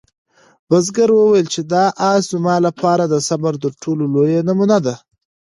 بزګر 0.69 1.09
وویل 1.13 1.47
چې 1.53 1.61
دا 1.73 1.85
آس 2.11 2.23
زما 2.33 2.55
لپاره 2.67 3.03
د 3.07 3.15
صبر 3.27 3.53
تر 3.63 3.71
ټولو 3.81 4.03
لویه 4.13 4.41
نمونه 4.47 4.77
ده. 4.85 4.95